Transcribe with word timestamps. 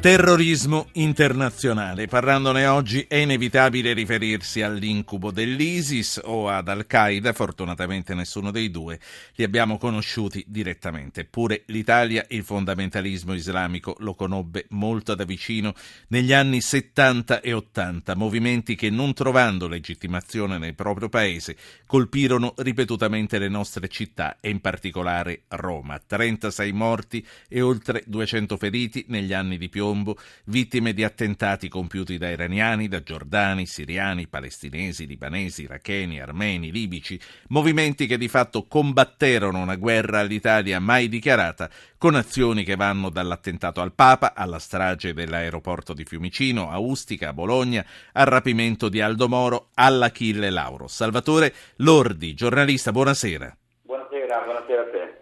Terrorismo 0.00 0.88
internazionale. 0.92 2.06
Parlandone 2.06 2.64
oggi 2.64 3.04
è 3.06 3.16
inevitabile 3.16 3.92
riferirsi 3.92 4.62
all'incubo 4.62 5.30
dell'ISIS 5.30 6.22
o 6.24 6.48
ad 6.48 6.68
Al-Qaeda, 6.68 7.34
fortunatamente 7.34 8.14
nessuno 8.14 8.50
dei 8.50 8.70
due 8.70 8.98
li 9.34 9.44
abbiamo 9.44 9.76
conosciuti 9.76 10.42
direttamente. 10.48 11.20
Eppure 11.20 11.64
l'Italia 11.66 12.24
il 12.30 12.44
fondamentalismo 12.44 13.34
islamico 13.34 13.94
lo 13.98 14.14
conobbe 14.14 14.64
molto 14.70 15.14
da 15.14 15.24
vicino 15.24 15.74
negli 16.08 16.32
anni 16.32 16.62
70 16.62 17.42
e 17.42 17.52
80, 17.52 18.16
movimenti 18.16 18.76
che 18.76 18.88
non 18.88 19.12
trovando 19.12 19.68
legittimazione 19.68 20.56
nel 20.56 20.74
proprio 20.74 21.10
paese 21.10 21.58
colpirono 21.84 22.54
ripetutamente 22.56 23.38
le 23.38 23.48
nostre 23.48 23.88
città 23.88 24.38
e 24.40 24.48
in 24.48 24.62
particolare 24.62 25.42
Roma. 25.48 26.00
36 26.04 26.72
morti 26.72 27.26
e 27.50 27.60
oltre 27.60 28.02
200 28.06 28.56
feriti 28.56 29.04
negli 29.08 29.34
anni 29.34 29.58
di 29.58 29.68
più 29.68 29.88
Colombo, 29.90 30.16
vittime 30.44 30.92
di 30.92 31.02
attentati 31.02 31.68
compiuti 31.68 32.16
da 32.16 32.30
iraniani, 32.30 32.86
da 32.86 33.02
giordani, 33.02 33.66
siriani, 33.66 34.28
palestinesi, 34.28 35.06
libanesi, 35.06 35.62
iracheni, 35.62 36.20
armeni, 36.20 36.70
libici, 36.70 37.20
movimenti 37.48 38.06
che 38.06 38.16
di 38.16 38.28
fatto 38.28 38.66
combatterono 38.66 39.58
una 39.58 39.74
guerra 39.74 40.20
all'Italia 40.20 40.78
mai 40.78 41.08
dichiarata, 41.08 41.68
con 41.98 42.14
azioni 42.14 42.62
che 42.62 42.76
vanno 42.76 43.10
dall'attentato 43.10 43.80
al 43.80 43.92
Papa 43.92 44.32
alla 44.34 44.60
strage 44.60 45.12
dell'aeroporto 45.12 45.92
di 45.92 46.04
Fiumicino, 46.04 46.70
a 46.70 46.78
Ustica, 46.78 47.30
a 47.30 47.32
Bologna, 47.32 47.84
al 48.12 48.26
rapimento 48.26 48.88
di 48.88 49.00
Aldo 49.00 49.28
Moro, 49.28 49.70
all'Achille 49.74 50.50
Lauro. 50.50 50.86
Salvatore 50.86 51.52
Lordi, 51.76 52.34
giornalista, 52.34 52.92
buonasera. 52.92 53.59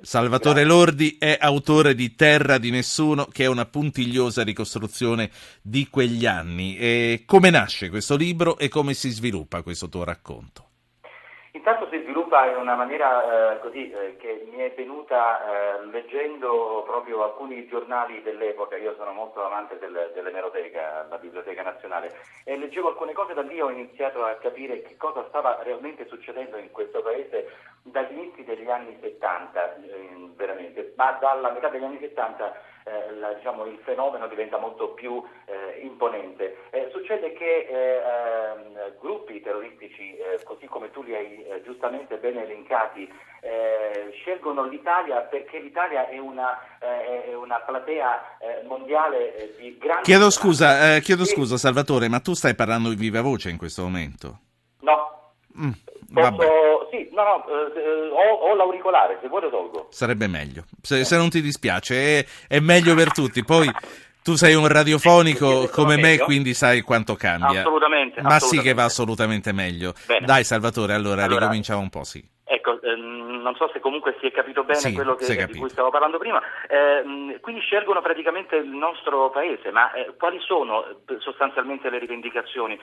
Salvatore 0.00 0.64
Lordi 0.64 1.16
è 1.18 1.36
autore 1.40 1.94
di 1.94 2.14
Terra 2.14 2.58
di 2.58 2.70
Nessuno, 2.70 3.26
che 3.26 3.44
è 3.44 3.48
una 3.48 3.66
puntigliosa 3.66 4.42
ricostruzione 4.42 5.30
di 5.60 5.88
quegli 5.88 6.26
anni. 6.26 6.76
E 6.76 7.22
come 7.26 7.50
nasce 7.50 7.88
questo 7.90 8.16
libro 8.16 8.58
e 8.58 8.68
come 8.68 8.94
si 8.94 9.10
sviluppa 9.10 9.62
questo 9.62 9.88
tuo 9.88 10.04
racconto? 10.04 10.67
Sviluppa 12.38 12.46
in 12.46 12.56
una 12.56 12.74
maniera 12.76 13.54
eh, 13.54 13.58
così 13.60 13.90
eh, 13.90 14.16
che 14.16 14.46
mi 14.50 14.58
è 14.58 14.72
venuta 14.76 15.80
eh, 15.80 15.86
leggendo 15.86 16.84
proprio 16.86 17.24
alcuni 17.24 17.66
giornali 17.66 18.22
dell'epoca, 18.22 18.76
io 18.76 18.94
sono 18.96 19.12
molto 19.12 19.44
amante 19.44 19.78
del, 19.78 20.12
dell'emeroteca, 20.14 21.06
la 21.08 21.18
Biblioteca 21.18 21.62
Nazionale, 21.62 22.14
e 22.44 22.56
leggevo 22.56 22.88
alcune 22.88 23.12
cose 23.12 23.34
da 23.34 23.42
lì 23.42 23.60
ho 23.60 23.70
iniziato 23.70 24.24
a 24.24 24.34
capire 24.34 24.82
che 24.82 24.96
cosa 24.96 25.24
stava 25.28 25.58
realmente 25.62 26.06
succedendo 26.06 26.56
in 26.58 26.70
questo 26.70 27.02
paese 27.02 27.50
dagli 27.82 28.12
inizi 28.12 28.44
degli 28.44 28.70
anni 28.70 28.96
70, 29.00 29.74
eh, 29.76 30.30
veramente, 30.36 30.92
ma 30.96 31.16
dalla 31.20 31.50
metà 31.50 31.68
degli 31.68 31.84
anni 31.84 31.98
70 31.98 32.54
eh, 32.88 33.14
la, 33.18 33.32
diciamo, 33.34 33.66
il 33.66 33.78
fenomeno 33.84 34.26
diventa 34.28 34.58
molto 34.58 34.94
più 34.94 35.22
eh, 35.44 35.80
imponente. 35.82 36.56
Eh, 36.70 36.88
succede 36.90 37.32
che 37.34 37.66
eh, 37.68 38.00
ehm, 38.02 38.98
gruppi 38.98 39.40
terroristici, 39.42 40.16
eh, 40.16 40.40
così 40.44 40.66
come 40.66 40.90
tu 40.90 41.02
li 41.02 41.14
hai 41.14 41.62
giustamente 41.64 42.16
ben 42.16 42.38
elencati, 42.38 43.26
scelgono 44.20 44.64
l'Italia 44.64 45.20
perché 45.20 45.60
l'Italia 45.60 46.08
è 46.08 46.18
una, 46.18 46.58
è 46.78 47.32
una 47.34 47.60
platea 47.60 48.36
mondiale 48.66 49.54
di 49.56 49.78
grandi... 49.78 50.02
Chiedo 50.02 50.28
scusa, 50.28 50.98
chiedo 50.98 51.24
scusa 51.24 51.56
Salvatore, 51.56 52.08
ma 52.08 52.18
tu 52.18 52.34
stai 52.34 52.56
parlando 52.56 52.88
di 52.88 52.96
viva 52.96 53.22
voce 53.22 53.48
in 53.48 53.56
questo 53.56 53.82
momento? 53.82 54.40
No. 54.80 55.34
Mm. 55.56 55.70
Posso, 56.12 56.88
sì, 56.90 57.08
no, 57.12 57.22
no, 57.22 57.46
eh, 57.46 58.08
ho, 58.08 58.34
ho, 58.34 58.54
l'auricolare, 58.54 59.18
se 59.20 59.28
vuoi 59.28 59.42
lo 59.42 59.50
tolgo. 59.50 59.86
Sarebbe 59.90 60.26
meglio, 60.26 60.64
se, 60.80 61.04
se 61.04 61.16
non 61.16 61.28
ti 61.28 61.42
dispiace, 61.42 62.20
è, 62.20 62.24
è, 62.48 62.60
meglio 62.60 62.94
per 62.94 63.12
tutti. 63.12 63.44
Poi 63.44 63.70
tu 64.22 64.34
sei 64.34 64.54
un 64.54 64.66
radiofonico 64.68 65.68
come 65.68 65.96
me, 65.96 66.16
quindi 66.18 66.54
sai 66.54 66.80
quanto 66.80 67.14
cambia. 67.14 67.60
Assolutamente. 67.60 68.22
Ma 68.22 68.36
assolutamente. 68.36 68.56
sì 68.56 68.60
che 68.62 68.74
va 68.74 68.84
assolutamente 68.84 69.52
meglio. 69.52 69.92
Bene. 70.06 70.24
Dai 70.24 70.44
Salvatore, 70.44 70.94
allora, 70.94 71.24
allora 71.24 71.40
ricominciamo 71.40 71.80
un 71.80 71.90
po', 71.90 72.04
sì. 72.04 72.26
Ecco, 72.50 72.80
ehm, 72.80 73.42
non 73.42 73.54
so 73.56 73.68
se 73.72 73.78
comunque 73.78 74.16
si 74.20 74.26
è 74.26 74.30
capito 74.30 74.64
bene 74.64 74.78
sì, 74.78 74.94
quello 74.94 75.14
che, 75.14 75.46
di 75.46 75.58
cui 75.58 75.68
stavo 75.68 75.90
parlando 75.90 76.16
prima. 76.16 76.40
Eh, 76.66 77.38
quindi 77.40 77.60
scelgono 77.60 78.00
praticamente 78.00 78.56
il 78.56 78.68
nostro 78.68 79.28
paese, 79.28 79.70
ma 79.70 79.92
eh, 79.92 80.14
quali 80.16 80.38
sono 80.40 80.86
eh, 80.86 80.96
sostanzialmente 81.18 81.90
le 81.90 81.98
rivendicazioni? 81.98 82.78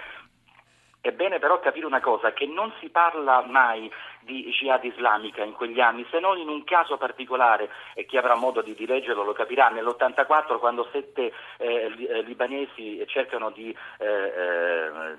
È 1.05 1.11
bene 1.11 1.37
però 1.37 1.59
capire 1.59 1.85
una 1.85 2.01
cosa, 2.01 2.33
che 2.33 2.47
non 2.47 2.73
si 2.79 2.89
parla 2.89 3.45
mai 3.45 3.91
di 4.21 4.49
jihad 4.49 4.83
islamica 4.83 5.43
in 5.43 5.53
quegli 5.53 5.79
anni, 5.79 6.03
se 6.09 6.19
non 6.19 6.39
in 6.39 6.49
un 6.49 6.63
caso 6.63 6.97
particolare, 6.97 7.69
e 7.93 8.07
chi 8.07 8.17
avrà 8.17 8.33
modo 8.33 8.63
di, 8.63 8.73
di 8.73 8.87
leggerlo 8.87 9.23
lo 9.23 9.33
capirà, 9.33 9.69
nell'84 9.69 10.57
quando 10.57 10.89
sette 10.91 11.31
eh, 11.59 11.93
eh 12.09 12.21
libanesi 12.23 13.03
cercano 13.05 13.51
di 13.51 13.69
eh, 13.99 14.05
eh, 14.07 15.15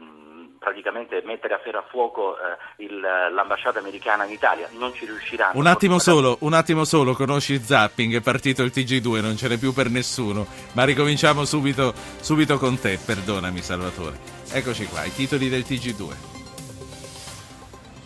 praticamente 0.66 1.22
mettere 1.24 1.54
a 1.54 1.60
ferro 1.62 1.78
a 1.78 1.84
fuoco 1.88 2.36
eh, 2.36 2.84
il, 2.84 2.98
l'ambasciata 2.98 3.78
americana 3.78 4.24
in 4.24 4.32
Italia, 4.32 4.68
non 4.72 4.92
ci 4.92 5.04
riusciranno. 5.04 5.56
Un 5.56 5.66
attimo 5.66 6.00
solo, 6.00 6.38
un 6.40 6.54
attimo 6.54 6.84
solo, 6.84 7.14
conosci 7.14 7.62
Zapping, 7.62 8.16
è 8.16 8.20
partito 8.20 8.64
il 8.64 8.72
TG2, 8.74 9.20
non 9.20 9.36
ce 9.36 9.46
n'è 9.46 9.58
più 9.58 9.72
per 9.72 9.90
nessuno, 9.90 10.44
ma 10.72 10.82
ricominciamo 10.82 11.44
subito, 11.44 11.94
subito 12.20 12.58
con 12.58 12.80
te, 12.80 12.98
perdonami 12.98 13.62
Salvatore. 13.62 14.18
Eccoci 14.50 14.86
qua, 14.86 15.04
i 15.04 15.12
titoli 15.12 15.48
del 15.48 15.62
TG2. 15.62 16.14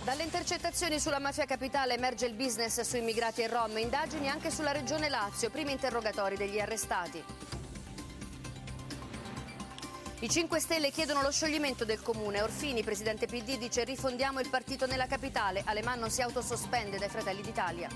Dalle 0.04 0.22
intercettazioni 0.24 1.00
sulla 1.00 1.18
mafia 1.18 1.46
capitale 1.46 1.94
emerge 1.94 2.26
il 2.26 2.34
business 2.34 2.82
su 2.82 2.98
immigrati 2.98 3.40
e 3.40 3.48
rom, 3.48 3.78
indagini 3.78 4.28
anche 4.28 4.50
sulla 4.50 4.72
regione 4.72 5.08
Lazio, 5.08 5.48
primi 5.48 5.72
interrogatori 5.72 6.36
degli 6.36 6.60
arrestati. 6.60 7.59
I 10.22 10.28
5 10.28 10.60
Stelle 10.60 10.90
chiedono 10.90 11.22
lo 11.22 11.30
scioglimento 11.30 11.86
del 11.86 12.02
comune. 12.02 12.42
Orfini, 12.42 12.82
presidente 12.82 13.24
PD, 13.24 13.56
dice 13.56 13.84
rifondiamo 13.84 14.38
il 14.38 14.50
partito 14.50 14.84
nella 14.84 15.06
capitale. 15.06 15.62
Alemanno 15.64 16.10
si 16.10 16.20
autosospende 16.20 16.98
dai 16.98 17.08
Fratelli 17.08 17.40
d'Italia. 17.40 17.88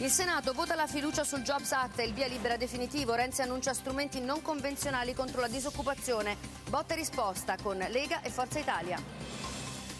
Il 0.00 0.10
Senato 0.10 0.52
vota 0.52 0.74
la 0.74 0.86
fiducia 0.86 1.24
sul 1.24 1.40
Jobs 1.40 1.72
Act 1.72 2.00
e 2.00 2.04
il 2.04 2.12
via 2.12 2.26
libera 2.26 2.58
definitivo. 2.58 3.14
Renzi 3.14 3.40
annuncia 3.40 3.72
strumenti 3.72 4.20
non 4.20 4.42
convenzionali 4.42 5.14
contro 5.14 5.40
la 5.40 5.48
disoccupazione. 5.48 6.36
Botta 6.68 6.92
e 6.92 6.98
risposta 6.98 7.56
con 7.62 7.78
Lega 7.78 8.20
e 8.20 8.28
Forza 8.28 8.58
Italia. 8.58 9.00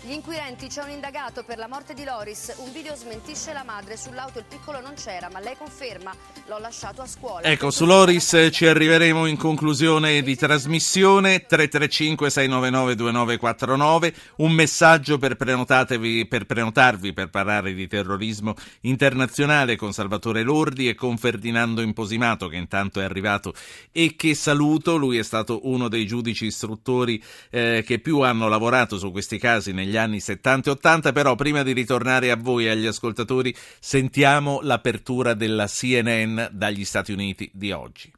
Gli 0.06 0.12
inquirenti, 0.12 0.69
c'è 0.69 0.84
un 0.84 0.91
indagato 0.91 1.43
per 1.43 1.59
la 1.59 1.67
morte 1.67 1.93
di 1.93 2.05
Loris. 2.05 2.55
Un 2.59 2.71
video 2.72 2.94
smentisce 2.94 3.53
la 3.53 3.65
madre. 3.65 3.97
Sull'auto 3.97 4.39
il 4.39 4.44
piccolo 4.49 4.81
non 4.81 4.94
c'era, 4.94 5.28
ma 5.33 5.41
lei 5.41 5.56
conferma. 5.59 6.15
L'ho 6.47 6.61
lasciato 6.61 7.03
a 7.03 7.06
scuola. 7.06 7.43
Ecco, 7.43 7.72
su 7.72 7.84
Loris 7.84 8.50
ci 8.53 8.66
arriveremo 8.66 9.27
in 9.27 9.37
conclusione 9.37 10.22
di 10.22 10.37
trasmissione. 10.37 11.45
335-699-2949. 11.49 14.15
Un 14.37 14.53
messaggio 14.53 15.19
per, 15.19 15.34
per 15.34 16.47
prenotarvi 16.47 17.12
per 17.12 17.28
parlare 17.28 17.75
di 17.75 17.89
terrorismo 17.89 18.55
internazionale 18.83 19.75
con 19.75 19.93
Salvatore 19.93 20.43
Lordi 20.43 20.89
e 20.89 20.95
con 20.95 21.19
Ferdinando 21.19 21.81
Imposimato, 21.81 22.47
che 22.47 22.55
intanto 22.55 23.00
è 23.00 23.03
arrivato 23.03 23.55
e 23.91 24.15
che 24.15 24.37
saluto. 24.37 24.97
Lui 24.97 25.19
è 25.19 25.25
stato 25.25 25.66
uno 25.66 25.89
dei 25.89 26.06
giudici 26.06 26.47
istruttori 26.47 27.21
eh, 27.50 27.83
che 27.84 27.99
più 27.99 28.21
hanno 28.21 28.47
lavorato 28.47 28.99
su 28.99 29.11
questi 29.11 29.39
casi 29.39 29.72
negli 29.72 29.95
negli 29.97 30.03
anni 30.03 30.21
70 30.21 30.69
e 30.69 30.73
80, 30.73 31.12
però 31.12 31.34
prima 31.34 31.62
di 31.62 31.73
ritornare 31.73 32.31
a 32.31 32.37
voi 32.37 32.67
e 32.67 32.71
agli 32.71 32.87
ascoltatori 32.87 33.55
sentiamo 33.81 34.61
l'apertura 34.62 35.34
della 35.34 35.67
CNN 35.67 36.45
dagli 36.51 36.84
Stati 36.84 37.12
Uniti 37.12 37.51
di 37.53 37.73
oggi. 37.73 38.12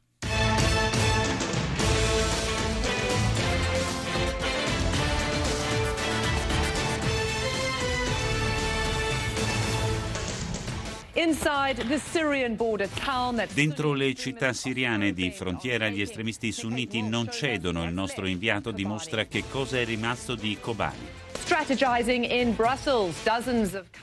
Dentro 13.53 13.93
le 13.93 14.13
città 14.13 14.53
siriane 14.53 15.11
di 15.11 15.31
frontiera 15.31 15.89
gli 15.89 15.99
estremisti 15.99 16.51
sunniti 16.53 17.01
non 17.01 17.29
cedono. 17.29 17.83
Il 17.83 17.93
nostro 17.93 18.25
inviato 18.25 18.71
dimostra 18.71 19.25
che 19.25 19.43
cosa 19.49 19.79
è 19.79 19.85
rimasto 19.85 20.35
di 20.35 20.57
Kobani. 20.59 21.28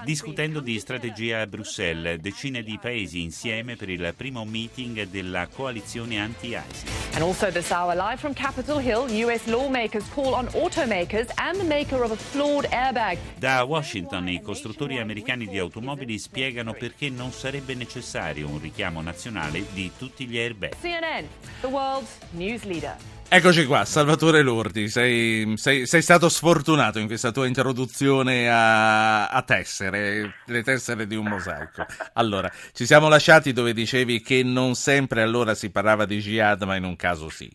Discutendo 0.04 0.58
di 0.58 0.80
strategia 0.80 1.40
a 1.42 1.46
Bruxelles, 1.46 2.18
decine 2.18 2.64
di 2.64 2.76
paesi 2.80 3.22
insieme 3.22 3.76
per 3.76 3.88
il 3.88 4.12
primo 4.16 4.44
meeting 4.44 5.06
della 5.06 5.46
coalizione 5.46 6.18
anti-ISIS. 6.18 7.06
And 7.14 7.22
also 7.22 7.50
this 7.52 7.70
hour 7.70 7.94
live 7.94 8.18
from 8.18 8.34
Capitol 8.34 8.78
Hill, 8.78 9.06
US 9.24 9.46
lawmakers 9.46 10.04
call 10.12 10.34
on 10.34 10.48
automakers 10.48 11.30
and 11.36 11.56
the 11.56 11.64
maker 11.64 12.02
of 12.02 12.10
a 12.10 12.16
flawed 12.16 12.66
airbag. 12.72 13.18
Da 13.38 13.62
Washington 13.62 14.28
i 14.28 14.42
costruttori 14.42 14.98
americani 14.98 15.46
di 15.46 15.58
automobili 15.58 16.18
spiegano 16.18 16.72
perché 16.72 17.10
non 17.10 17.30
sarebbe 17.30 17.74
necessario 17.74 18.48
un 18.48 18.60
richiamo 18.60 19.00
nazionale 19.02 19.64
di 19.72 19.92
tutti 19.96 20.26
gli 20.26 20.36
airbag. 20.36 20.74
CNN, 20.80 21.24
the 21.60 21.68
world's 21.68 22.18
news 22.32 22.64
leader. 22.64 22.96
Eccoci 23.28 23.66
qua, 23.66 23.84
Salvatore 23.84 24.40
Lordi, 24.40 24.88
sei, 24.88 25.54
sei, 25.56 25.84
sei, 25.84 26.00
stato 26.00 26.28
sfortunato 26.28 27.00
in 27.00 27.08
questa 27.08 27.32
tua 27.32 27.48
introduzione 27.48 28.48
a, 28.48 29.28
a, 29.28 29.42
tessere, 29.42 30.36
le 30.46 30.62
tessere 30.62 31.08
di 31.08 31.16
un 31.16 31.26
mosaico. 31.26 31.84
Allora, 32.14 32.50
ci 32.72 32.86
siamo 32.86 33.08
lasciati 33.08 33.52
dove 33.52 33.74
dicevi 33.74 34.22
che 34.22 34.44
non 34.44 34.76
sempre 34.76 35.22
allora 35.22 35.56
si 35.56 35.70
parlava 35.70 36.06
di 36.06 36.20
jihad, 36.20 36.62
ma 36.62 36.76
in 36.76 36.84
un 36.84 36.94
caso 36.94 37.28
sì 37.28 37.50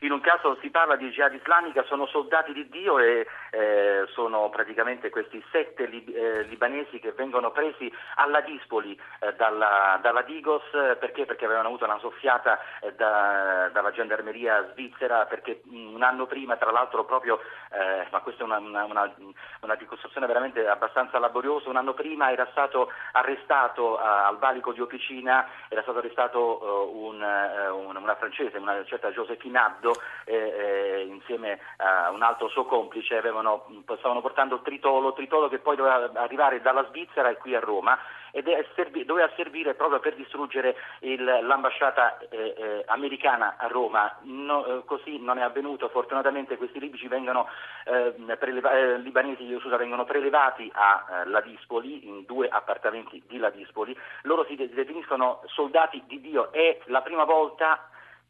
in 0.00 0.12
un 0.12 0.20
caso 0.20 0.56
si 0.60 0.70
parla 0.70 0.96
di 0.96 1.10
jihad 1.10 1.34
islamica, 1.34 1.82
sono 1.84 2.06
soldati 2.06 2.52
di 2.52 2.68
Dio 2.68 2.98
e 2.98 3.26
eh, 3.50 4.04
sono 4.12 4.48
praticamente 4.50 5.10
questi 5.10 5.42
sette 5.50 5.86
lib- 5.86 6.14
eh, 6.14 6.42
libanesi 6.42 6.98
che 6.98 7.12
vengono 7.12 7.50
presi 7.50 7.92
alla 8.16 8.40
Dispoli 8.40 8.98
eh, 9.20 9.34
dalla, 9.34 9.98
dalla, 10.02 10.22
Digos 10.22 10.62
perché? 10.70 11.24
perché 11.24 11.44
avevano 11.44 11.68
avuto 11.68 11.84
una 11.84 11.98
soffiata 11.98 12.60
eh, 12.80 12.92
da, 12.94 13.68
dalla 13.72 13.90
gendarmeria 13.90 14.70
svizzera 14.72 15.24
perché 15.26 15.62
un 15.70 16.02
anno 16.02 16.26
prima, 16.26 16.56
tra 16.56 16.70
l'altro 16.70 17.04
proprio, 17.04 17.40
eh, 17.70 18.06
ma 18.10 18.20
questa 18.20 18.42
è 18.42 18.44
una, 18.44 18.58
una, 18.58 18.84
una, 18.84 19.14
una, 19.60 19.74
ricostruzione 19.74 20.26
veramente 20.26 20.66
abbastanza 20.66 21.18
laboriosa, 21.18 21.68
un 21.68 21.76
anno 21.76 21.94
prima 21.94 22.30
era 22.30 22.46
stato 22.50 22.90
arrestato 23.12 23.98
al 23.98 24.38
valico 24.38 24.72
di 24.72 24.80
Opicina, 24.80 25.46
era 25.68 25.82
stato 25.82 25.98
arrestato 25.98 26.90
un, 26.92 27.22
una 27.22 28.14
francese, 28.16 28.58
una 28.58 28.84
certa 28.84 29.10
Josephine 29.10 29.58
Abdo, 29.58 29.87
eh, 30.24 30.34
eh, 30.34 31.04
insieme 31.06 31.58
a 31.76 32.10
un 32.10 32.22
altro 32.22 32.48
suo 32.48 32.64
complice 32.64 33.16
avevano, 33.16 33.66
stavano 33.98 34.20
portando 34.20 34.60
tritolo, 34.60 35.12
tritolo 35.12 35.48
che 35.48 35.58
poi 35.58 35.76
doveva 35.76 36.10
arrivare 36.14 36.60
dalla 36.60 36.86
Svizzera 36.88 37.30
e 37.30 37.36
qui 37.36 37.54
a 37.54 37.60
Roma 37.60 37.98
ed 38.30 38.46
servi, 38.74 39.04
doveva 39.04 39.30
servire 39.36 39.74
proprio 39.74 40.00
per 40.00 40.14
distruggere 40.14 40.76
il, 41.00 41.24
l'ambasciata 41.24 42.18
eh, 42.18 42.54
eh, 42.56 42.84
americana 42.86 43.56
a 43.58 43.66
Roma. 43.66 44.16
No, 44.22 44.64
eh, 44.64 44.84
così 44.84 45.18
non 45.18 45.38
è 45.38 45.42
avvenuto, 45.42 45.88
fortunatamente 45.88 46.56
questi 46.56 46.78
libici 46.78 47.08
vengono, 47.08 47.48
eh, 47.84 48.14
preleva- 48.38 48.72
eh, 48.72 48.98
libanesi 48.98 49.58
scusa, 49.60 49.76
vengono 49.76 50.04
prelevati 50.04 50.70
a 50.74 51.22
Ladispoli, 51.24 52.06
in 52.06 52.24
due 52.26 52.48
appartamenti 52.48 53.22
di 53.26 53.38
Ladispoli, 53.38 53.96
loro 54.22 54.44
si 54.44 54.56
definiscono 54.56 55.42
soldati 55.46 56.02
di 56.06 56.20
Dio, 56.20 56.52
è 56.52 56.78
la 56.86 57.02
prima 57.02 57.24
volta 57.24 57.88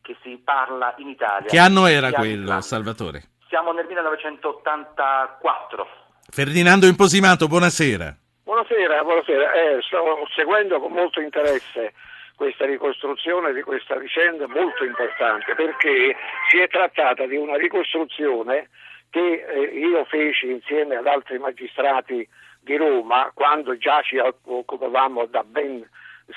che 0.09 0.17
si 0.23 0.41
parla 0.43 0.95
in 0.97 1.09
Italia. 1.09 1.47
Che 1.47 1.59
anno 1.59 1.87
era 1.87 2.11
quello, 2.11 2.59
Salvatore? 2.63 3.25
Siamo 3.49 3.73
nel 3.73 3.85
1984. 3.87 5.87
Ferdinando 6.31 6.87
Imposimato, 6.87 7.47
buonasera. 7.47 8.17
Buonasera, 8.45 9.03
buonasera. 9.03 9.53
Eh, 9.53 9.83
sto 9.83 10.27
seguendo 10.35 10.81
con 10.81 10.93
molto 10.93 11.21
interesse 11.21 11.93
questa 12.37 12.65
ricostruzione 12.65 13.53
di 13.53 13.61
questa 13.61 13.97
vicenda 13.97 14.49
molto 14.49 14.83
importante 14.85 15.55
perché 15.55 16.17
si 16.49 16.57
è 16.59 16.69
trattata 16.69 17.27
di 17.27 17.37
una 17.37 17.57
ricostruzione 17.57 18.71
che 19.11 19.45
eh, 19.47 19.61
io 19.77 20.07
feci 20.07 20.51
insieme 20.51 20.97
ad 20.97 21.07
altri 21.07 21.39
magistrati 21.39 22.27
di 22.61 22.77
Roma 22.77 23.31
quando 23.35 23.77
già 23.77 24.01
ci 24.03 24.17
occupavamo 24.19 25.27
da 25.27 25.43
ben 25.43 25.87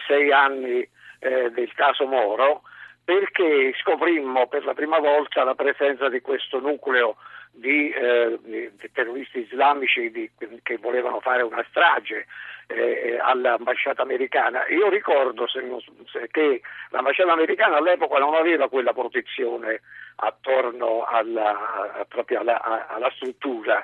sei 0.07 0.31
anni 0.31 0.89
eh, 1.19 1.51
del 1.51 1.71
caso 1.73 2.05
Moro 2.05 2.63
perché 3.03 3.73
scoprimmo 3.81 4.47
per 4.47 4.63
la 4.65 4.73
prima 4.73 4.99
volta 4.99 5.43
la 5.43 5.55
presenza 5.55 6.09
di 6.09 6.21
questo 6.21 6.59
nucleo 6.59 7.17
di, 7.51 7.89
eh, 7.89 8.39
di 8.43 8.71
terroristi 8.93 9.39
islamici 9.39 10.09
di, 10.11 10.29
che 10.63 10.77
volevano 10.77 11.19
fare 11.19 11.41
una 11.41 11.65
strage 11.69 12.27
eh, 12.73 13.17
all'ambasciata 13.19 14.01
americana. 14.01 14.67
Io 14.67 14.89
ricordo 14.89 15.47
se 15.47 15.61
non, 15.61 15.79
se, 16.11 16.27
che 16.31 16.61
l'ambasciata 16.89 17.31
americana 17.31 17.77
all'epoca 17.77 18.19
non 18.19 18.35
aveva 18.35 18.69
quella 18.69 18.93
protezione 18.93 19.81
attorno 20.17 21.03
alla, 21.03 22.05
alla, 22.35 22.87
alla 22.87 23.11
struttura 23.15 23.83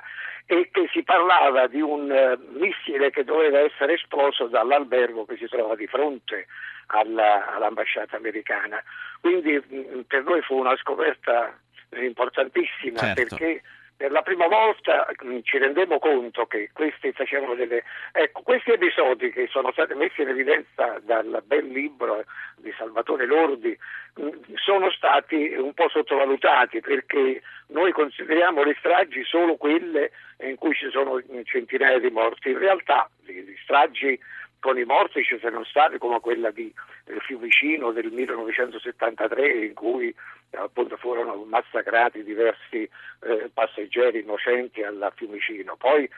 e 0.50 0.70
che 0.72 0.88
si 0.90 1.02
parlava 1.02 1.66
di 1.66 1.80
un 1.80 2.10
uh, 2.10 2.58
missile 2.58 3.10
che 3.10 3.22
doveva 3.22 3.58
essere 3.58 3.94
esploso 3.94 4.46
dall'albergo 4.46 5.26
che 5.26 5.36
si 5.36 5.46
trova 5.46 5.74
di 5.74 5.86
fronte 5.86 6.46
alla, 6.86 7.54
all'ambasciata 7.54 8.16
americana. 8.16 8.82
Quindi 9.20 9.56
mh, 9.56 9.76
mm, 9.76 10.00
per 10.06 10.24
noi 10.24 10.40
fu 10.40 10.56
una 10.56 10.74
scoperta 10.76 11.54
importantissima 11.90 12.98
certo. 12.98 13.36
perché 13.36 13.62
per 13.98 14.12
la 14.12 14.22
prima 14.22 14.46
volta 14.46 15.08
mm, 15.24 15.40
ci 15.42 15.58
rendemmo 15.58 15.98
conto 15.98 16.46
che 16.46 16.70
questi 16.72 17.10
facevano 17.10 17.56
delle... 17.56 17.82
Ecco, 18.12 18.42
questi 18.42 18.70
episodi 18.70 19.32
che 19.32 19.48
sono 19.48 19.72
stati 19.72 19.92
messi 19.94 20.22
in 20.22 20.28
evidenza 20.28 21.00
dal 21.02 21.42
bel 21.44 21.66
libro 21.66 22.24
di 22.58 22.72
Salvatore 22.78 23.26
Lordi 23.26 23.76
mm, 24.20 24.54
sono 24.54 24.88
stati 24.92 25.52
un 25.58 25.74
po' 25.74 25.88
sottovalutati 25.88 26.80
perché 26.80 27.42
noi 27.70 27.90
consideriamo 27.90 28.62
le 28.62 28.76
stragi 28.78 29.24
solo 29.24 29.56
quelle 29.56 30.12
in 30.42 30.54
cui 30.54 30.74
ci 30.74 30.88
sono 30.90 31.20
centinaia 31.42 31.98
di 31.98 32.10
morti. 32.10 32.50
In 32.50 32.58
realtà 32.58 33.10
le 33.26 33.56
stragi 33.64 34.16
con 34.60 34.78
i 34.78 34.84
morti 34.84 35.22
ci 35.22 35.38
sono 35.38 35.64
stati 35.64 35.98
come 35.98 36.20
quella 36.20 36.50
di 36.50 36.72
eh, 37.04 37.18
Fiumicino 37.20 37.92
del 37.92 38.10
1973 38.10 39.66
in 39.66 39.74
cui 39.74 40.08
eh, 40.08 40.56
appunto 40.56 40.96
furono 40.96 41.36
massacrati 41.44 42.24
diversi 42.24 42.88
eh, 43.20 43.50
passeggeri 43.52 44.20
innocenti 44.20 44.82
alla 44.82 45.10
Fiumicino. 45.14 45.76
Poi 45.76 46.08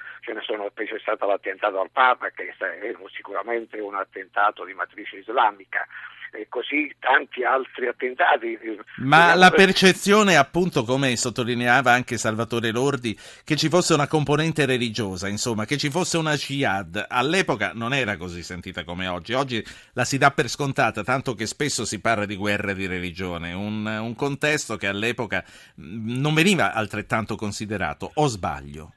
sono, 0.43 0.71
c'è 0.75 0.99
stato 0.99 1.27
l'attentato 1.27 1.81
al 1.81 1.91
Papa 1.91 2.31
che 2.31 2.55
è 2.57 2.95
sicuramente 3.15 3.79
un 3.79 3.95
attentato 3.95 4.65
di 4.65 4.75
matrice 4.75 5.17
islamica 5.17 5.87
e 6.33 6.47
così 6.49 6.95
tanti 7.01 7.43
altri 7.43 7.89
attentati. 7.89 8.59
Ma 8.99 9.35
la 9.35 9.51
percezione, 9.51 10.37
appunto, 10.37 10.85
come 10.85 11.17
sottolineava 11.17 11.93
anche 11.93 12.19
Salvatore 12.19 12.71
Lordi, 12.71 13.19
che 13.45 13.57
ci 13.57 13.69
fosse 13.69 13.95
una 13.95 14.07
componente 14.07 14.67
religiosa, 14.67 15.29
insomma, 15.29 15.65
che 15.65 15.77
ci 15.77 15.91
fosse 15.91 16.19
una 16.19 16.35
jihad, 16.35 17.07
all'epoca 17.09 17.73
non 17.75 17.93
era 17.93 18.17
così 18.17 18.43
sentita 18.43 18.85
come 18.85 19.07
oggi. 19.09 19.33
Oggi 19.33 19.65
la 19.95 20.05
si 20.05 20.19
dà 20.19 20.31
per 20.31 20.49
scontata, 20.49 21.03
tanto 21.03 21.35
che 21.35 21.47
spesso 21.47 21.85
si 21.85 22.01
parla 22.01 22.27
di 22.27 22.37
guerre 22.37 22.75
di 22.75 22.87
religione, 22.87 23.53
un, 23.53 23.85
un 23.87 24.15
contesto 24.15 24.77
che 24.77 24.87
all'epoca 24.87 25.45
non 25.77 26.35
veniva 26.35 26.73
altrettanto 26.73 27.37
considerato, 27.37 28.11
o 28.15 28.27
sbaglio? 28.27 28.95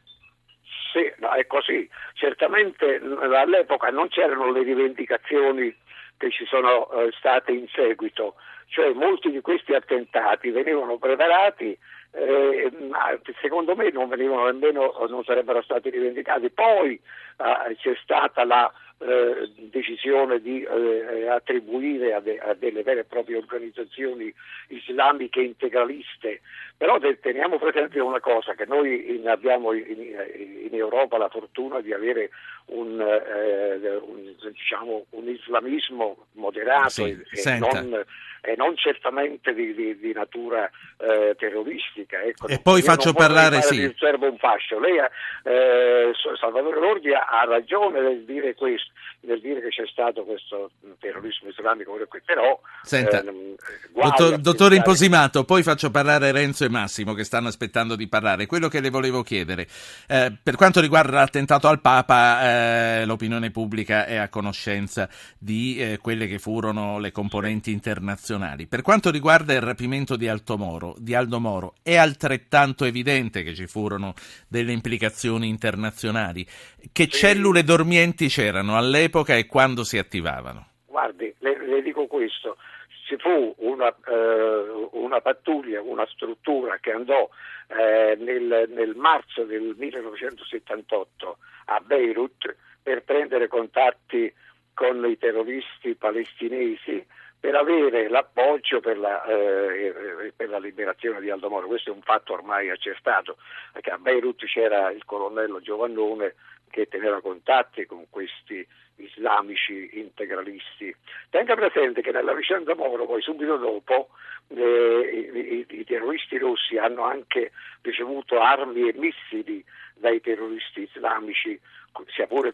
Sì, 0.94 1.12
no, 1.18 1.32
è 1.32 1.48
così. 1.48 1.90
Certamente 2.14 3.02
all'epoca 3.36 3.90
non 3.90 4.10
c'erano 4.10 4.52
le 4.52 4.62
rivendicazioni 4.62 5.76
che 6.18 6.30
ci 6.32 6.46
sono 6.46 6.90
eh, 6.92 7.12
state 7.18 7.52
in 7.52 7.68
seguito, 7.68 8.36
cioè 8.68 8.94
molti 8.94 9.32
di 9.32 9.42
questi 9.42 9.74
attentati 9.74 10.50
venivano 10.50 10.98
preparati 10.98 11.78
eh, 12.14 12.72
ma 12.90 13.18
secondo 13.42 13.76
me 13.76 13.90
non 13.92 14.08
venivano 14.08 14.46
nemmeno, 14.46 14.94
non 15.10 15.24
sarebbero 15.24 15.62
stati 15.62 15.90
rivendicati. 15.90 16.50
Poi 16.52 16.94
eh, 16.94 17.76
c'è 17.76 17.96
stata 18.02 18.46
la 18.46 18.72
eh, 19.00 19.52
decisione 19.70 20.40
di 20.40 20.62
eh, 20.64 21.28
attribuire 21.28 22.14
a, 22.14 22.20
de, 22.20 22.38
a, 22.38 22.54
delle 22.54 22.84
vere 22.84 23.02
e 23.02 23.04
proprie 23.06 23.38
organizzazioni 23.38 24.34
islamiche 24.68 25.42
integraliste, 25.42 26.42
però 26.78 26.98
teniamo 27.20 27.58
presente 27.58 28.00
una 28.00 28.20
cosa, 28.20 28.54
che 28.54 28.66
noi 28.66 29.16
in, 29.16 29.28
abbiamo 29.28 29.74
in, 29.74 29.84
in, 29.90 30.70
Europa 30.72 31.18
la 31.18 31.30
fortuna 31.30 31.82
di 31.82 31.94
avere 31.94 32.30
un, 32.68 33.00
eh, 33.00 33.96
un, 33.98 34.36
diciamo, 34.52 35.06
un 35.12 35.28
islamismo 35.28 36.28
moderato 36.34 36.90
sì, 36.90 37.22
e, 37.46 37.58
non 37.60 38.06
e 38.46 38.56
non 38.58 38.76
certamente 38.76 39.54
di, 39.54 39.74
di, 39.74 39.98
di 39.98 40.12
natura 40.12 40.70
eh, 40.98 41.34
terroristica. 41.38 42.22
Ecco, 42.22 42.48
e 42.48 42.60
poi 42.60 42.82
faccio 42.82 43.14
parlare, 43.14 43.62
sì. 43.62 43.90
Serve 43.98 44.28
un 44.28 44.38
fascio. 44.38 44.80
Lei, 44.80 44.98
eh, 44.98 46.12
Salvatore 46.38 46.78
Lordi 46.78 47.14
ha 47.14 47.46
ragione 47.48 48.02
nel 48.02 48.26
dire 48.26 48.54
questo, 48.54 48.92
nel 49.22 49.40
dire 49.40 49.62
che 49.62 49.70
c'è 49.70 49.88
stato 49.88 50.24
questo 50.24 50.72
terrorismo 51.00 51.50
islamico, 51.50 51.98
però... 52.26 52.60
Senta, 52.84 53.22
eh, 53.22 53.56
dottor, 53.94 54.38
dottore 54.38 54.76
Imposimato, 54.76 55.46
poi 55.46 55.64
faccio 55.64 55.92
parlare 55.92 56.32
Renzo 56.32 56.66
e 56.66 56.70
Massimo 56.70 57.14
che 57.14 57.24
stanno 57.24 57.48
aspettando 57.48 57.96
di 57.96 58.08
parlare. 58.08 58.46
Quello 58.46 58.68
che 58.68 58.82
le 58.82 58.90
volevo 58.90 59.24
chiedere, 59.24 59.68
eh, 60.08 60.34
per 60.42 60.56
quanto 60.56 60.82
riguarda 60.82 61.20
l'attentato 61.20 61.68
al 61.68 61.80
Papa, 61.80 63.02
eh, 63.02 63.06
l'opinione 63.06 63.52
pubblica 63.52 64.06
è 64.06 64.16
a 64.16 64.30
conoscenza 64.30 65.08
di 65.38 65.78
eh, 65.78 65.98
quelle 66.00 66.28
che 66.28 66.40
furono 66.40 67.00
le 67.00 67.12
componenti 67.12 67.72
internazionali. 67.72 68.68
Per 68.68 68.82
quanto 68.82 69.10
riguarda 69.10 69.54
il 69.54 69.62
rapimento 69.62 70.16
di, 70.18 70.30
Moro, 70.58 70.96
di 70.98 71.16
Aldo 71.16 71.40
Moro, 71.40 71.76
è 71.82 71.96
altrettanto 71.96 72.86
evidente 72.86 73.44
che 73.44 73.54
ci 73.56 73.68
furono 73.68 74.14
delle 74.48 74.72
implicazioni 74.72 75.48
internazionali. 75.48 76.46
Che 76.92 77.08
cellule 77.08 77.64
dormienti 77.64 78.28
c'erano 78.28 78.73
all'epoca 78.78 79.36
e 79.36 79.46
quando 79.46 79.84
si 79.84 79.98
attivavano? 79.98 80.68
Guardi, 80.86 81.34
le, 81.40 81.66
le 81.66 81.82
dico 81.82 82.08
questo. 82.08 82.58
Ci 83.06 83.18
fu 83.18 83.54
una, 83.58 83.94
eh, 84.08 84.88
una, 84.92 85.20
pattuglia, 85.22 85.82
una 85.82 86.08
struttura 86.08 86.78
che 86.80 86.92
andò 86.92 87.30
eh, 87.68 88.16
nel, 88.18 88.70
nel 88.70 88.96
marzo 88.96 89.44
del 89.44 89.76
1978 89.78 91.38
a 91.66 91.80
Beirut 91.80 92.56
per 92.82 93.04
prendere 93.04 93.48
contatti 93.48 94.34
con 94.74 95.06
i 95.06 95.18
terroristi 95.18 95.96
palestinesi 95.96 97.06
per 97.44 97.56
avere 97.56 98.08
l'appoggio 98.08 98.80
per 98.80 98.98
la, 98.98 99.22
eh, 99.26 100.32
per 100.34 100.48
la, 100.48 100.60
liberazione 100.60 101.20
di 101.20 101.30
Aldo 101.30 101.50
Moro. 101.50 101.68
Questo 101.68 101.90
è 101.90 101.94
un 101.94 102.02
fatto 102.02 102.32
ormai 102.32 102.70
accertato, 102.70 103.36
perché 103.74 103.90
a 103.90 103.98
Beirut 103.98 104.46
c'era 104.46 104.90
il 104.92 105.04
colonnello 105.04 105.60
Giovannone 105.60 106.36
che 106.70 106.88
teneva 106.88 107.20
contatti 107.20 107.86
con 107.86 108.06
questi 108.10 108.66
islamici 108.96 109.90
integralisti. 110.00 110.96
Tenga 111.30 111.56
presente 111.56 112.02
che 112.02 112.14
nella 112.14 112.34
vicenda 112.34 112.76
Moro, 112.76 113.06
poi 113.06 113.22
subito 113.22 113.58
dopo, 113.58 114.12
eh, 114.48 115.30
i, 115.34 115.38
i, 115.38 115.80
i, 115.80 115.84
terroristi 115.84 116.38
rossi 116.38 116.78
hanno 116.78 117.04
anche 117.04 117.52
ricevuto 117.82 118.40
armi 118.40 118.88
e 118.88 118.94
missili 118.96 119.62
dai 119.96 120.22
terroristi 120.22 120.90
islamici, 120.90 121.60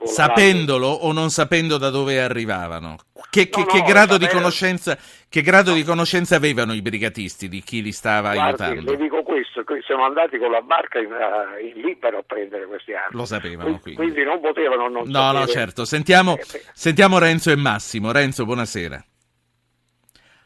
Sapendolo 0.04 0.88
o 0.88 1.12
non 1.12 1.30
sapendo 1.30 1.78
da 1.78 1.90
dove 1.90 2.22
arrivavano? 2.22 2.98
Che, 3.30 3.50
che, 3.50 3.60
no, 3.60 3.66
che, 3.66 3.82
grado, 3.82 4.18
di 4.18 4.28
che 4.28 5.42
grado 5.42 5.74
di 5.74 5.84
conoscenza 5.84 6.36
avevano 6.36 6.74
i 6.74 6.82
brigatisti 6.82 7.48
di 7.48 7.62
chi 7.62 7.82
li 7.82 7.92
stava 7.92 8.34
Guardi, 8.34 8.64
aiutando? 8.64 8.92
Le 8.92 8.98
dico 8.98 9.24
questo, 9.24 9.64
sono 9.86 10.04
andati 10.04 10.38
con 10.38 10.52
la 10.52 10.62
barca 10.62 11.00
in, 11.00 11.12
uh, 11.12 11.64
in 11.64 11.82
Libano 11.82 12.18
a 12.18 12.24
prendere 12.24 12.66
questi 12.66 12.94
armi. 12.94 13.16
Lo 13.18 13.26
sapevano 13.26 13.80
quindi. 13.80 14.02
quindi 14.02 14.24
non 14.24 14.42
potevano 14.42 14.90
non 14.90 15.08
No, 15.08 15.20
sapere. 15.20 15.40
no, 15.40 15.48
certo. 15.48 15.86
Sentiamo, 15.86 16.38
eh, 16.38 16.64
sentiamo 16.74 17.18
Renzo 17.18 17.52
e 17.52 17.56
Massimo. 17.56 18.12
Renzo, 18.12 18.46
buonasera. 18.46 19.04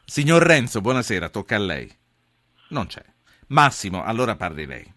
Signor 0.04 0.42
Renzo, 0.42 0.80
buonasera, 0.80 1.28
tocca 1.30 1.56
a 1.56 1.60
lei. 1.60 1.90
Non 2.68 2.86
c'è. 2.86 3.02
Massimo, 3.48 4.04
allora 4.04 4.36
parli 4.36 4.66
lei. 4.66 4.93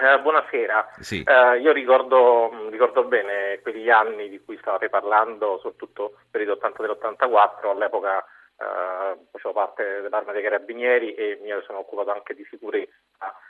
Eh, 0.00 0.18
buonasera, 0.20 0.94
sì. 1.00 1.22
eh, 1.22 1.58
io 1.58 1.72
ricordo, 1.72 2.68
ricordo, 2.70 3.04
bene 3.04 3.58
quegli 3.60 3.90
anni 3.90 4.30
di 4.30 4.40
cui 4.42 4.56
stavate 4.56 4.88
parlando, 4.88 5.58
soprattutto 5.58 6.20
per 6.30 6.40
il 6.40 6.50
80 6.50 6.82
dell'84, 6.82 7.68
all'epoca 7.68 8.24
eh, 8.56 9.18
facevo 9.30 9.52
parte 9.52 10.00
dell'arma 10.00 10.32
dei 10.32 10.42
carabinieri 10.42 11.12
e 11.12 11.38
mi 11.42 11.50
sono 11.66 11.80
occupato 11.80 12.12
anche 12.12 12.34
di 12.34 12.46
sicurezza 12.48 12.94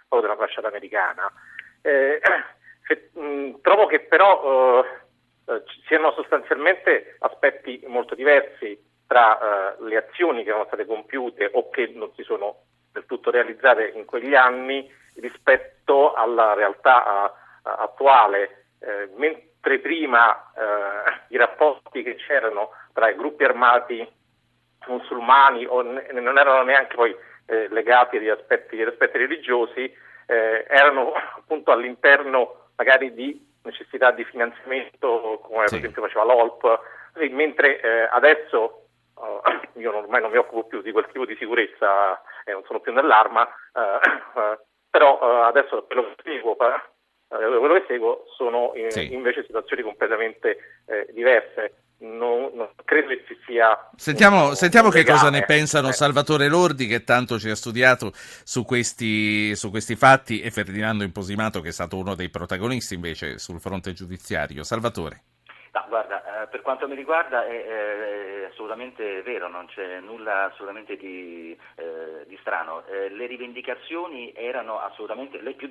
proprio 0.08 0.22
della 0.28 0.44
fasciata 0.44 0.66
americana. 0.66 1.30
Eh, 1.82 2.20
se, 2.82 3.10
mh, 3.12 3.60
trovo 3.60 3.86
che 3.86 4.00
però 4.00 4.82
eh, 4.82 5.62
ci 5.66 5.82
siano 5.86 6.10
sostanzialmente 6.14 7.14
aspetti 7.20 7.84
molto 7.86 8.16
diversi 8.16 8.76
tra 9.06 9.76
le 9.80 9.96
azioni 9.96 10.44
che 10.44 10.50
sono 10.50 10.66
state 10.66 10.86
compiute 10.86 11.48
o 11.52 11.68
che 11.68 11.92
non 11.94 12.12
si 12.14 12.22
sono 12.22 12.62
del 12.92 13.06
tutto 13.06 13.30
realizzate 13.30 13.92
in 13.94 14.04
quegli 14.04 14.34
anni 14.34 14.88
rispetto 15.16 15.79
alla 16.20 16.54
realtà 16.54 17.32
attuale, 17.62 18.66
eh, 18.80 19.10
mentre 19.16 19.78
prima 19.80 20.52
eh, 20.54 21.24
i 21.28 21.36
rapporti 21.36 22.02
che 22.02 22.16
c'erano 22.16 22.70
tra 22.92 23.08
i 23.10 23.16
gruppi 23.16 23.44
armati 23.44 24.06
musulmani 24.86 25.64
non 25.64 26.38
erano 26.38 26.62
neanche 26.62 26.94
poi 26.94 27.14
eh, 27.46 27.68
legati 27.68 28.16
agli 28.16 28.28
aspetti, 28.28 28.80
agli 28.80 28.88
aspetti 28.88 29.18
religiosi, 29.18 29.92
eh, 30.26 30.64
erano 30.68 31.12
appunto 31.12 31.70
all'interno 31.70 32.68
magari 32.76 33.12
di 33.12 33.48
necessità 33.62 34.10
di 34.10 34.24
finanziamento, 34.24 35.40
come 35.42 35.66
sì. 35.66 35.74
per 35.74 35.78
esempio 35.80 36.02
faceva 36.02 36.24
l'OLP, 36.24 36.80
mentre 37.30 37.80
eh, 37.80 38.08
adesso 38.10 38.86
io 39.74 39.96
ormai 39.96 40.22
non 40.22 40.30
mi 40.30 40.38
occupo 40.38 40.66
più 40.66 40.80
di 40.80 40.92
quel 40.92 41.06
tipo 41.12 41.26
di 41.26 41.36
sicurezza 41.36 42.20
e 42.44 42.52
non 42.52 42.62
sono 42.64 42.80
più 42.80 42.92
nell'arma, 42.92 43.46
eh, 43.46 44.58
però 44.90 45.18
eh, 45.22 45.46
adesso 45.48 45.84
quello 45.84 46.02
che 46.02 46.22
seguo, 46.22 46.56
eh, 46.58 47.58
quello 47.58 47.74
che 47.74 47.84
seguo 47.86 48.24
sono 48.36 48.72
in, 48.74 48.90
sì. 48.90 49.12
invece 49.12 49.44
situazioni 49.44 49.82
completamente 49.82 50.82
eh, 50.86 51.06
diverse. 51.12 51.84
Non, 52.00 52.50
non, 52.54 52.70
credo 52.86 53.08
che 53.08 53.24
ci 53.26 53.38
sia. 53.44 53.90
Sentiamo, 53.94 54.48
un, 54.48 54.54
sentiamo 54.54 54.86
un 54.88 54.94
che 54.94 55.04
cosa 55.04 55.28
ne 55.28 55.44
pensano 55.44 55.90
eh. 55.90 55.92
Salvatore 55.92 56.48
Lordi, 56.48 56.86
che 56.86 57.04
tanto 57.04 57.38
ci 57.38 57.50
ha 57.50 57.54
studiato 57.54 58.12
su 58.14 58.64
questi, 58.64 59.54
su 59.54 59.68
questi 59.68 59.96
fatti, 59.96 60.40
e 60.40 60.50
Ferdinando 60.50 61.04
Imposimato, 61.04 61.60
che 61.60 61.68
è 61.68 61.72
stato 61.72 61.98
uno 61.98 62.14
dei 62.14 62.30
protagonisti 62.30 62.94
invece 62.94 63.38
sul 63.38 63.60
fronte 63.60 63.92
giudiziario. 63.92 64.62
Salvatore. 64.62 65.24
No, 65.72 65.84
guarda, 65.86 66.42
eh, 66.42 66.46
per 66.48 66.62
quanto 66.62 66.88
mi 66.88 66.96
riguarda 66.96 67.46
è, 67.46 67.64
è, 67.64 68.44
assolutamente 68.50 69.22
vero, 69.22 69.46
non 69.46 69.66
c'è 69.66 70.00
nulla 70.00 70.46
assolutamente 70.46 70.96
di, 70.96 71.56
eh, 71.76 72.24
di 72.26 72.36
strano. 72.40 72.84
Eh, 72.86 73.08
le 73.10 73.26
rivendicazioni 73.26 74.32
erano 74.34 74.80
assolutamente 74.80 75.40
le 75.40 75.52
più 75.54 75.68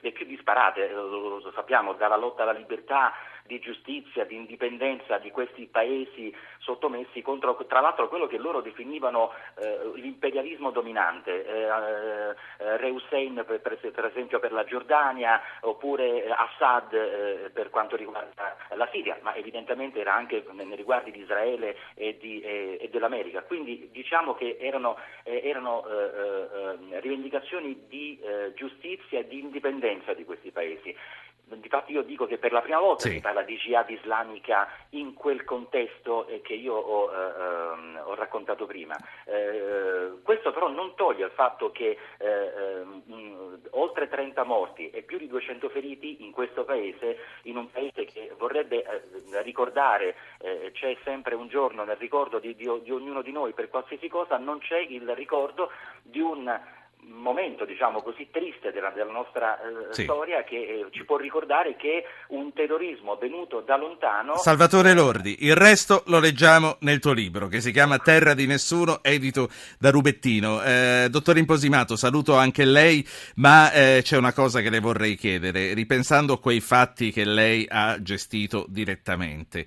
le 0.00 0.12
più 0.12 0.26
disparate 0.26 0.90
lo, 0.90 1.38
lo 1.38 1.52
sappiamo, 1.52 1.94
dalla 1.94 2.16
lotta 2.16 2.42
alla 2.42 2.52
libertà 2.52 3.12
di 3.46 3.58
giustizia, 3.58 4.24
di 4.24 4.36
indipendenza 4.36 5.18
di 5.18 5.30
questi 5.30 5.66
paesi 5.66 6.34
sottomessi 6.58 7.22
contro 7.22 7.56
tra 7.66 7.80
l'altro 7.80 8.08
quello 8.08 8.26
che 8.26 8.38
loro 8.38 8.60
definivano 8.60 9.32
eh, 9.58 9.92
l'imperialismo 9.94 10.70
dominante, 10.70 11.46
eh, 11.46 12.34
eh, 12.58 12.76
Re 12.76 12.90
Hussein 12.90 13.44
per, 13.46 13.60
per, 13.60 14.04
esempio 14.04 14.38
per 14.38 14.52
la 14.52 14.64
Giordania 14.64 15.40
oppure 15.60 16.26
Assad 16.28 16.92
eh, 16.92 17.50
per 17.52 17.70
quanto 17.70 17.96
riguarda 17.96 18.56
la 18.74 18.88
Siria, 18.92 19.18
ma 19.22 19.34
evidentemente 19.34 20.00
era 20.00 20.14
anche 20.14 20.44
nei 20.52 20.76
riguardi 20.76 21.10
di 21.10 21.20
Israele 21.20 21.76
e, 21.94 22.16
di, 22.18 22.40
e 22.40 22.88
dell'America. 22.90 23.42
Quindi 23.42 23.88
diciamo 23.92 24.34
che 24.34 24.56
erano, 24.60 24.98
eh, 25.22 25.40
erano 25.44 25.84
eh, 25.86 27.00
rivendicazioni 27.00 27.84
di 27.88 28.18
giustizia 28.54 29.20
e 29.20 29.28
di 29.28 29.38
indipendenza 29.38 30.12
di 30.14 30.24
questi 30.24 30.50
paesi. 30.50 30.94
Difatti 31.48 31.92
io 31.92 32.02
dico 32.02 32.26
che 32.26 32.38
per 32.38 32.50
la 32.50 32.60
prima 32.60 32.80
volta 32.80 33.04
sì. 33.04 33.12
si 33.12 33.20
parla 33.20 33.42
di 33.42 33.56
jihad 33.56 33.88
islamica 33.88 34.68
in 34.90 35.14
quel 35.14 35.44
contesto 35.44 36.26
eh, 36.26 36.40
che 36.40 36.54
io 36.54 36.74
ho, 36.74 37.08
eh, 37.12 37.16
ehm, 37.16 38.00
ho 38.04 38.14
raccontato 38.16 38.66
prima. 38.66 38.96
Eh, 39.24 40.14
questo 40.24 40.50
però 40.52 40.68
non 40.68 40.96
toglie 40.96 41.26
il 41.26 41.30
fatto 41.30 41.70
che 41.70 41.96
eh, 42.18 42.26
ehm, 42.26 43.60
oltre 43.70 44.08
30 44.08 44.42
morti 44.42 44.90
e 44.90 45.02
più 45.02 45.18
di 45.18 45.28
200 45.28 45.68
feriti 45.68 46.24
in 46.24 46.32
questo 46.32 46.64
paese, 46.64 47.16
in 47.42 47.56
un 47.56 47.70
paese 47.70 48.06
che 48.06 48.34
vorrebbe 48.36 48.82
eh, 48.82 49.42
ricordare, 49.42 50.16
eh, 50.38 50.72
c'è 50.74 50.96
sempre 51.04 51.36
un 51.36 51.46
giorno 51.46 51.84
nel 51.84 51.96
ricordo 51.96 52.40
di, 52.40 52.56
di, 52.56 52.68
di 52.82 52.90
ognuno 52.90 53.22
di 53.22 53.30
noi 53.30 53.52
per 53.52 53.68
qualsiasi 53.68 54.08
cosa, 54.08 54.36
non 54.36 54.58
c'è 54.58 54.78
il 54.78 55.14
ricordo 55.14 55.70
di 56.02 56.18
un 56.18 56.60
momento 57.08 57.64
diciamo 57.64 58.02
così 58.02 58.28
triste 58.30 58.72
della, 58.72 58.90
della 58.90 59.10
nostra 59.10 59.58
eh, 59.60 59.94
sì. 59.94 60.02
storia 60.04 60.44
che 60.44 60.56
eh, 60.56 60.86
ci 60.90 61.04
può 61.04 61.16
ricordare 61.16 61.76
che 61.76 62.04
un 62.28 62.52
terrorismo 62.52 63.16
venuto 63.16 63.60
da 63.60 63.76
lontano 63.76 64.36
Salvatore 64.36 64.92
Lordi, 64.92 65.44
il 65.44 65.54
resto 65.54 66.02
lo 66.06 66.18
leggiamo 66.18 66.76
nel 66.80 67.00
tuo 67.00 67.12
libro 67.12 67.48
che 67.48 67.60
si 67.60 67.72
chiama 67.72 67.98
Terra 67.98 68.34
di 68.34 68.46
Nessuno, 68.46 69.02
edito 69.02 69.48
da 69.78 69.90
Rubettino. 69.90 70.62
Eh, 70.62 71.08
dottor 71.10 71.36
Imposimato, 71.38 71.96
saluto 71.96 72.36
anche 72.36 72.64
lei, 72.64 73.06
ma 73.36 73.72
eh, 73.72 74.00
c'è 74.02 74.16
una 74.16 74.32
cosa 74.32 74.60
che 74.60 74.70
le 74.70 74.80
vorrei 74.80 75.16
chiedere, 75.16 75.74
ripensando 75.74 76.34
a 76.34 76.40
quei 76.40 76.60
fatti 76.60 77.10
che 77.10 77.24
lei 77.24 77.66
ha 77.68 78.00
gestito 78.00 78.66
direttamente. 78.68 79.66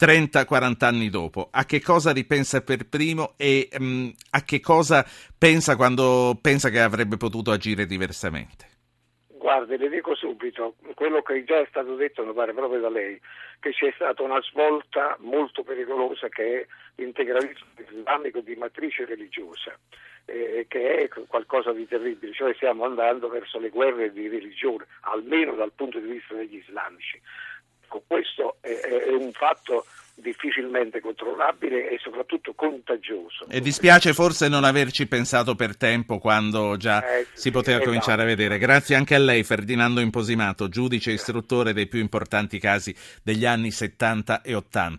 30-40 0.00 0.84
anni 0.84 1.10
dopo, 1.10 1.48
a 1.50 1.66
che 1.66 1.82
cosa 1.82 2.10
ripensa 2.12 2.62
per 2.62 2.88
primo 2.88 3.34
e 3.36 3.68
um, 3.78 4.10
a 4.30 4.42
che 4.42 4.60
cosa 4.60 5.04
pensa 5.36 5.76
quando 5.76 6.38
pensa 6.40 6.70
che 6.70 6.80
avrebbe 6.80 7.18
potuto 7.18 7.50
agire 7.50 7.84
diversamente? 7.84 8.68
Guardi, 9.26 9.76
le 9.76 9.90
dico 9.90 10.14
subito, 10.14 10.76
quello 10.94 11.22
che 11.22 11.44
già 11.44 11.58
è 11.60 11.66
stato 11.68 11.96
detto 11.96 12.24
mi 12.24 12.32
pare 12.32 12.54
proprio 12.54 12.80
da 12.80 12.88
lei, 12.88 13.20
che 13.58 13.72
c'è 13.72 13.92
stata 13.94 14.22
una 14.22 14.40
svolta 14.42 15.16
molto 15.20 15.62
pericolosa 15.62 16.28
che 16.28 16.60
è 16.60 16.66
l'integralismo 16.96 17.66
islamico 17.76 18.40
di 18.40 18.54
matrice 18.54 19.04
religiosa, 19.04 19.76
eh, 20.26 20.66
che 20.68 20.96
è 20.96 21.08
qualcosa 21.26 21.72
di 21.72 21.86
terribile, 21.86 22.32
cioè 22.32 22.54
stiamo 22.54 22.84
andando 22.84 23.28
verso 23.28 23.58
le 23.58 23.68
guerre 23.70 24.12
di 24.12 24.28
religione, 24.28 24.86
almeno 25.02 25.54
dal 25.54 25.72
punto 25.72 25.98
di 25.98 26.10
vista 26.10 26.34
degli 26.34 26.56
islamici. 26.56 27.20
Ecco, 27.90 28.04
questo 28.06 28.58
è, 28.60 28.68
è 28.68 29.10
un 29.10 29.32
fatto 29.32 29.84
difficilmente 30.14 31.00
controllabile 31.00 31.90
e 31.90 31.98
soprattutto 31.98 32.52
contagioso. 32.54 33.46
E 33.48 33.60
dispiace 33.60 34.12
forse 34.12 34.48
non 34.48 34.64
averci 34.64 35.06
pensato 35.06 35.56
per 35.56 35.76
tempo 35.76 36.18
quando 36.18 36.76
già 36.76 37.02
eh, 37.02 37.26
si 37.32 37.50
poteva 37.50 37.78
esatto. 37.78 37.88
cominciare 37.90 38.22
a 38.22 38.26
vedere. 38.26 38.58
Grazie 38.58 38.94
anche 38.94 39.14
a 39.14 39.18
lei 39.18 39.42
Ferdinando 39.42 40.00
Imposimato, 40.00 40.68
giudice 40.68 41.10
istruttore 41.10 41.72
dei 41.72 41.88
più 41.88 41.98
importanti 42.00 42.60
casi 42.60 42.94
degli 43.22 43.44
anni 43.44 43.70
70 43.70 44.42
e 44.42 44.54
80. 44.54 44.98